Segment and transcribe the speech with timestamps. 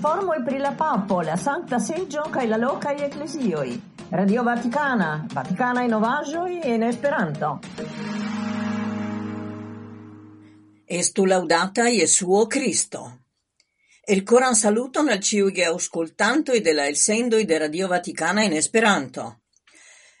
[0.00, 3.66] Informoi pri la papo, la Sancta Seggio kaj la lokaj eklezioj.
[4.10, 7.50] Radio Vaticana, Vaticana Novaĵoj en Esperanto.
[10.86, 13.02] Estu laudata Jesuo Cristo.
[14.08, 19.39] El coran saluton al ciui auscultantoi de la elsendoi de Radio Vaticana in Esperanto.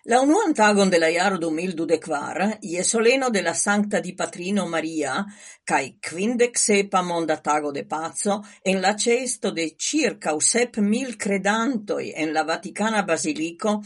[0.04, 5.26] La unuan tagon de la iaro 2024, ie soleno de la Sancta di Patrino Maria,
[5.62, 12.14] cae quindec sepa monda tago de pazzo, en la cesto de circa usep mil credantoi
[12.16, 13.82] en la Vaticana Basilico,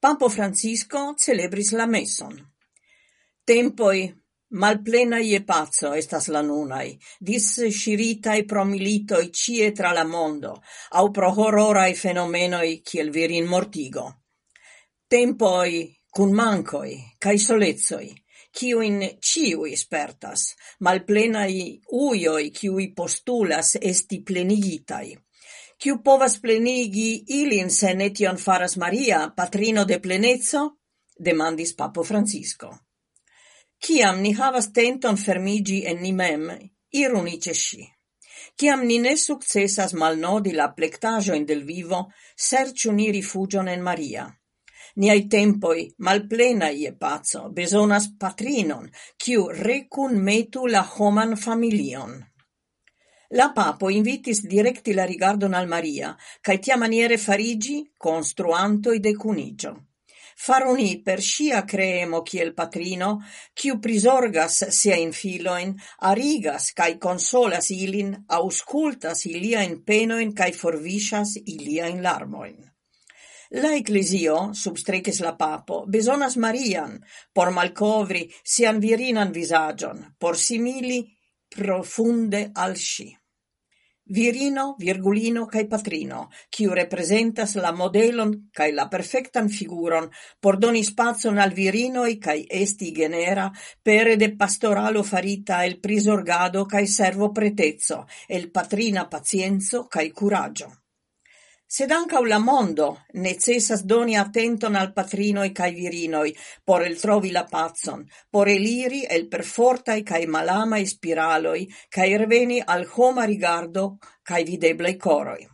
[0.00, 2.32] Papo Francisco celebris la messon.
[3.44, 4.08] Tempoi
[4.56, 10.62] malplena ie pazzo estas la nunai, dis sciritai promilitoi cie tra la mondo,
[10.96, 14.08] au pro horrorai fenomenoi kiel virin mortigo
[15.10, 18.12] tempoi cun mancoi cae solezoi,
[18.54, 20.54] ciuin ciui spertas,
[20.86, 25.16] malplenai uioi ciui postulas esti plenigitai.
[25.80, 30.78] Ciu povas plenigi ilin se netion faras Maria, patrino de plenezzo?
[31.18, 32.70] demandis Papo Francisco.
[33.82, 36.50] Ciam ni havas tenton fermigi en ni mem,
[36.90, 37.82] irunice sci.
[38.54, 44.28] Ciam ni ne successas malnodi la plectajoin del vivo, serciu ni rifugion en Maria–
[44.96, 52.18] Niai tempoi, malplena ie pazzo, besonas patrinon, ciu recun metu la homan familion.
[53.38, 59.76] La papo invitis directi la rigardon al Maria, cae tia maniere farigi construantoi de cunigio.
[60.40, 63.10] Faroni per scia creemo kiel patrino,
[63.52, 65.74] ciu prisorgas sia in filoin,
[66.10, 72.69] arigas cae consolas ilin, auscultas ilia in penoin cae forvisas ilia in larmoin.
[73.52, 76.92] La ecclesio, substrecis la papo, besonas Marian
[77.34, 81.00] por malcovri sian virinan visagion, por simili
[81.50, 83.08] profunde al sci.
[84.04, 90.06] Virino, virgulino cae patrino, kiu representas la modelon cae la perfectan figuron
[90.38, 93.48] por doni spazon al virinoi cae esti genera
[93.82, 100.79] pere de pastoralo farita el prisorgado cae servo pretezzo, el patrina pazienzo cae curagio
[101.70, 102.86] sed ancaŭ la mondo
[103.24, 106.32] necessas doni attenton al patrinoj cae virinoi,
[106.66, 108.02] por eltrovi la pazon,
[108.34, 111.62] por eliri el perfortaj kaj malamaj spiraloi,
[111.94, 113.86] cae reveni al homa rigardo
[114.26, 115.46] cae videblei coroi.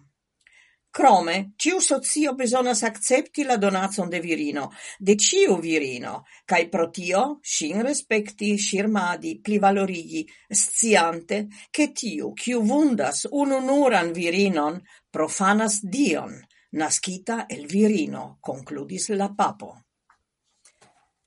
[0.96, 7.40] Crome, ciu socio besonas accepti la donazon de virino, de ciu virino, cae pro tio
[7.82, 14.80] respecti, shirmadi, plivalorigi, sciante, che tiu, ciu vundas ununuran virinon,
[15.16, 16.34] profanas Dion,
[16.72, 19.70] nascita el virino, concludis la papo.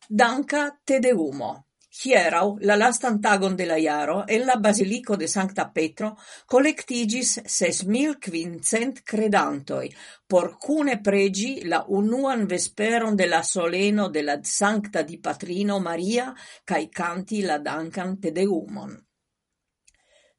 [0.08, 1.66] Danca te deumo.
[1.90, 6.12] Hierau, la lastan tagon de la iaro, en la Basilico de Sancta Petro
[6.46, 9.90] collectigis ses mil quincent credantoi,
[10.28, 16.32] por cune pregi la unuan vesperon de la soleno de la Sancta di Patrino Maria
[16.64, 19.09] cae canti la dankan Tedeumon.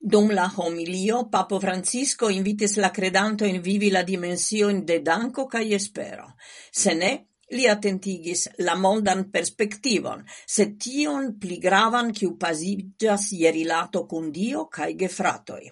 [0.02, 5.74] Dum la homilio papo Francisco invitis la credanto in vivi la dimension de danco kaj
[5.76, 6.36] espero.
[6.72, 7.10] Se ne,
[7.50, 14.94] li attentigis la mondan perspectivon, se tion pli gravan kiu pasigas ierilato cun Dio kaj
[15.04, 15.68] gefratoi.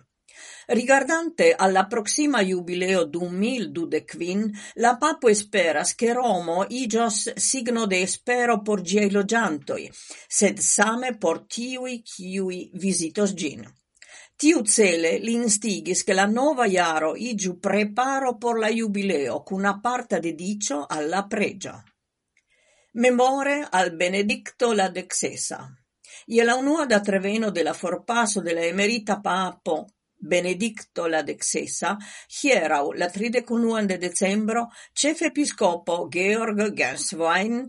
[0.77, 4.45] Rigardante alla proxima jubileo du mil dudecvin,
[4.75, 9.91] la papo esperas che Romo igios signo de espero por giei logiantoi,
[10.29, 13.65] sed same por tiui ciui visitos gin.
[14.39, 20.21] Tiu cele li instigis ke la nova jaro iĝu preparo por la jubileo kun aparta
[20.23, 21.73] dediĉo al la preĝo.
[23.03, 25.59] Memore al Benedicto la Dexesa.
[26.27, 29.79] Je la unua da treveno della forpasso de emerita papo
[30.19, 31.97] Benedicto la decessa,
[32.29, 37.63] hierau la tridekunuan de decembro, ĉefepiskopo Georg Genswein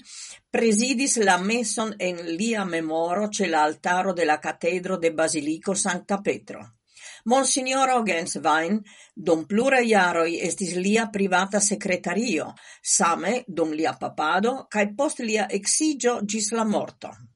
[0.50, 6.22] presidis la meson en lia memoro ce l'altaro altaro de la catedro de Basilico Sancta
[6.22, 6.80] Petro.
[7.26, 8.82] Monsignoro Genswein
[9.14, 16.22] dum plura iaroi estis lia privata secretario, same dum lia papado cae post lia exigio
[16.24, 17.29] gis la morto.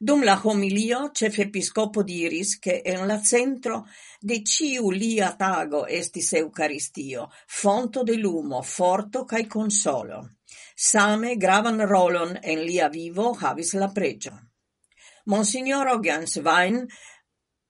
[0.00, 3.80] Dum la homilio ĉefepiskopo diris, che en la centro
[4.20, 10.20] de ciu lia tago estis Eucaristio, fonto de lumo, forto cae consolo.
[10.76, 14.38] Same gravan rolon en lia vivo havis la pregio.
[15.26, 16.86] Monsignor Ogenswein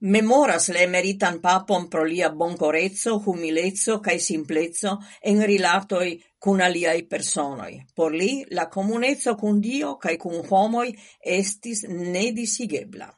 [0.00, 7.80] Memoras le meritan papon pro lia boncorezzo, humilezzo cae simplezzo en rilatoi kun aliai personoi.
[7.96, 13.10] Por li la comunezzo kun Dio cae kun homoi estis nedisigebla.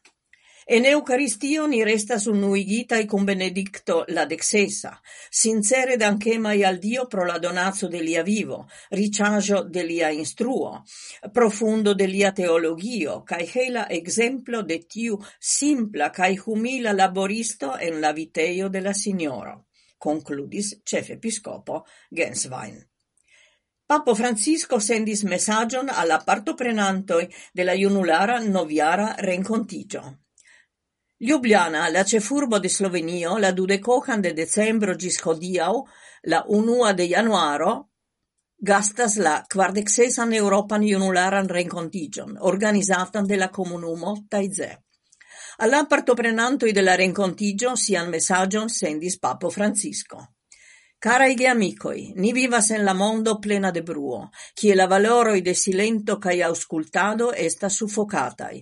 [0.73, 4.93] En Eucaristio ni restas unuigitai cum benedicto la dexesa,
[5.29, 10.85] sincere dancemai al Dio pro la donazzo de lia vivo, ricciagio de lia instruo,
[11.33, 18.13] profundo de lia teologio, cae hela exemplo de tiu simpla cae humila laboristo en la
[18.13, 19.67] viteio de la Signoro,
[19.99, 21.85] concludis cefepiscopo
[22.15, 22.79] Genswein.
[23.87, 30.30] Papo Francisco sendis messagion alla partoprenantoi de la junulara noviara rencontigio.
[31.21, 35.83] Ljubljana, la cefurbo de Slovenio, la dudecocan de decembro gis hodiau,
[36.25, 37.73] la unua de januaro,
[38.57, 44.71] gastas la quardexesan Europan Junularan Rencontigion, organizatan de la comunumo Taize.
[45.59, 50.23] Alla partoprenantoi de la Rencontigio sian messagion sendis Papo Francisco.
[50.99, 55.55] Cara ige amicoi, ni vivas en la mondo plena de bruo, kie la valoroi de
[55.55, 58.61] silento cae auscultado esta suffocatai.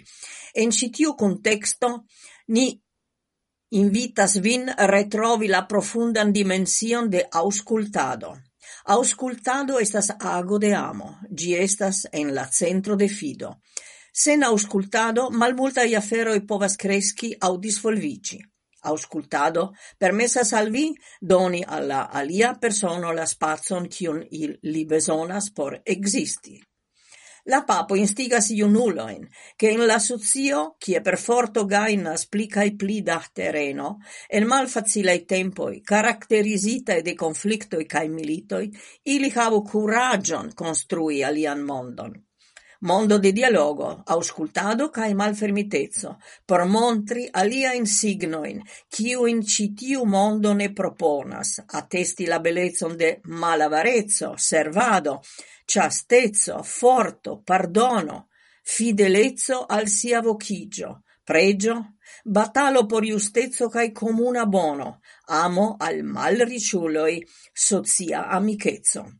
[0.54, 2.04] En citiu contexto,
[2.48, 2.68] Ni
[3.76, 8.36] invitas vin retrovi la profundan dimension de auscultado.
[8.84, 11.18] Auscultado estas ago de amo.
[11.30, 13.60] gi estas en la centro de fido.
[14.12, 18.38] Sen auscultado, malmultaj aferoi povas cresci au disvolvici.
[18.82, 20.86] Auscultado permessas al vi
[21.20, 26.67] doni alla alia persona la spazon cion il li besonas por existi.
[27.48, 33.00] La papo instigas iunuloin, che in la socio, cie per forto gainas pli cae pli
[33.00, 38.68] da terreno, en malfacilei tempoi, caracterisitae de conflictoi cae militoi,
[39.04, 42.12] ili havu curagion construi alian mondon.
[42.80, 50.72] Mondo de dialogo, auscultado cae malfermitezzo, por montri alia insignoin, quiu in citiu mondo ne
[50.72, 55.22] proponas, attesti la bellezon de malavarezzo, servado,
[55.66, 58.28] ciastezzo, forto, pardono,
[58.62, 67.26] fidelezzo al sia vocigio, pregio, batalo por justezzo cae comuna bono, amo al mal riciuloi,
[67.52, 69.18] socia amichezzo.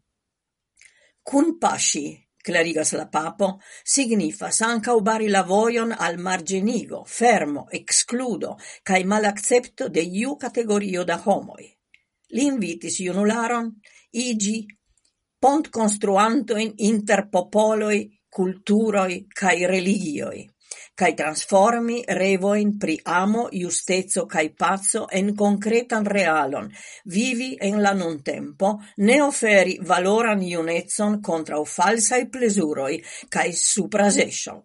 [1.22, 9.04] Cun pasci, clarigas la papo, signifas anca bari la voion al marĝenigo, fermo, excludo, kaj
[9.04, 11.68] malaccepto de iu categorio da homoi.
[12.36, 13.72] L'invitis iunularon,
[14.12, 14.66] igi,
[15.38, 20.46] pont construanto in inter popoloi, culturoi kai religioi
[20.98, 26.66] kai transformi revoin pri amo, justeco kai pazzo en concretan realon,
[27.04, 34.64] vivi en la non tempo, ne oferi valoran iunezzon falsa falsai plesuroi kai suprasescio.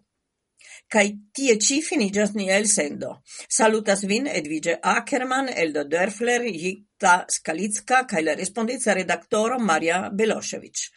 [0.94, 3.22] kai tie ci finigas niel sendo.
[3.48, 10.90] Salutas vin Edvige Ackerman, Eldo Dörfler, Jikta Skalicka kai la respondenza redaktoro Maria belosevic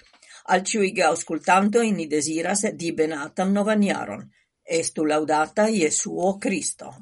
[0.49, 4.29] Al ciui ge auscultanto ni desiras di benatam novaniaron.
[4.67, 6.97] Estu laudata Jesuo Cristo.